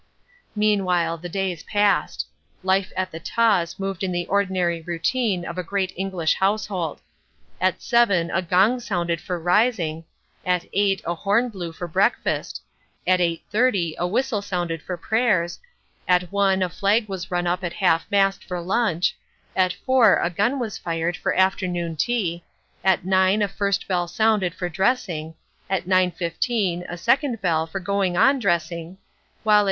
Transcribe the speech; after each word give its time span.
Meanwhile 0.55 1.19
the 1.19 1.29
days 1.29 1.61
passed. 1.61 2.25
Life 2.63 2.91
at 2.97 3.11
the 3.11 3.19
Taws 3.19 3.77
moved 3.77 4.01
in 4.03 4.11
the 4.11 4.25
ordinary 4.25 4.81
routine 4.81 5.45
of 5.45 5.59
a 5.59 5.63
great 5.63 5.93
English 5.95 6.33
household. 6.33 6.99
At 7.61 7.83
7 7.83 8.31
a 8.31 8.41
gong 8.41 8.79
sounded 8.79 9.21
for 9.21 9.39
rising, 9.39 10.05
at 10.43 10.65
8 10.73 11.03
a 11.05 11.13
horn 11.13 11.49
blew 11.49 11.71
for 11.71 11.87
breakfast, 11.87 12.63
at 13.05 13.19
8.30 13.19 13.93
a 13.99 14.07
whistle 14.07 14.41
sounded 14.41 14.81
for 14.81 14.97
prayers, 14.97 15.59
at 16.07 16.31
1 16.31 16.63
a 16.63 16.69
flag 16.69 17.07
was 17.07 17.29
run 17.29 17.45
up 17.45 17.63
at 17.63 17.73
half 17.73 18.09
mast 18.09 18.43
for 18.43 18.59
lunch, 18.59 19.15
at 19.55 19.71
4 19.71 20.15
a 20.17 20.31
gun 20.31 20.57
was 20.57 20.79
fired 20.79 21.15
for 21.15 21.35
afternoon 21.35 21.95
tea, 21.95 22.43
at 22.83 23.05
9 23.05 23.43
a 23.43 23.47
first 23.47 23.87
bell 23.87 24.07
sounded 24.07 24.55
for 24.55 24.67
dressing, 24.67 25.35
at 25.69 25.85
9.15 25.85 26.87
a 26.89 26.97
second 26.97 27.39
bell 27.39 27.67
for 27.67 27.79
going 27.79 28.17
on 28.17 28.39
dressing, 28.39 28.97
while 29.43 29.59
at 29.59 29.59
9. 29.59 29.59